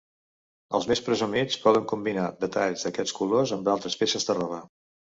[0.79, 4.65] Els més presumits poden combinar detalls d’aquest color amb altres peces de roba.